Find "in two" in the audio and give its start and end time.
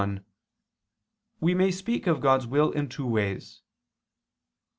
2.71-3.05